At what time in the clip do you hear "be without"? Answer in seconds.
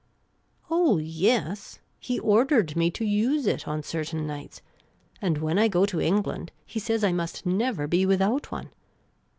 7.85-8.51